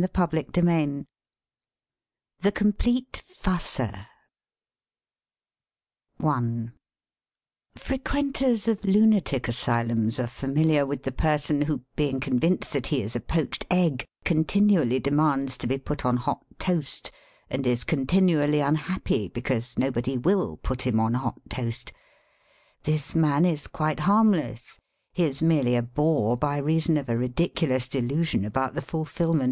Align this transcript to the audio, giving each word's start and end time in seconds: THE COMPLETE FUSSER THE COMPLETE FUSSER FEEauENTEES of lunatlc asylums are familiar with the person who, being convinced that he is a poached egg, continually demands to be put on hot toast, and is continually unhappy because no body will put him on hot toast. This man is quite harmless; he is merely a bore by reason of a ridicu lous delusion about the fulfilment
THE 0.00 0.08
COMPLETE 0.08 0.54
FUSSER 0.54 1.04
THE 2.40 2.52
COMPLETE 2.52 3.22
FUSSER 3.22 4.06
FEEauENTEES 7.76 8.66
of 8.66 8.80
lunatlc 8.80 9.46
asylums 9.46 10.18
are 10.18 10.26
familiar 10.26 10.86
with 10.86 11.02
the 11.02 11.12
person 11.12 11.60
who, 11.60 11.82
being 11.96 12.18
convinced 12.18 12.72
that 12.72 12.86
he 12.86 13.02
is 13.02 13.14
a 13.14 13.20
poached 13.20 13.66
egg, 13.70 14.06
continually 14.24 15.00
demands 15.00 15.58
to 15.58 15.66
be 15.66 15.76
put 15.76 16.06
on 16.06 16.16
hot 16.16 16.46
toast, 16.58 17.10
and 17.50 17.66
is 17.66 17.84
continually 17.84 18.60
unhappy 18.60 19.28
because 19.28 19.78
no 19.78 19.90
body 19.90 20.16
will 20.16 20.56
put 20.56 20.86
him 20.86 20.98
on 20.98 21.12
hot 21.12 21.38
toast. 21.50 21.92
This 22.84 23.14
man 23.14 23.44
is 23.44 23.66
quite 23.66 24.00
harmless; 24.00 24.78
he 25.12 25.24
is 25.24 25.42
merely 25.42 25.76
a 25.76 25.82
bore 25.82 26.38
by 26.38 26.56
reason 26.56 26.96
of 26.96 27.10
a 27.10 27.16
ridicu 27.16 27.68
lous 27.68 27.86
delusion 27.86 28.46
about 28.46 28.72
the 28.72 28.80
fulfilment 28.80 29.48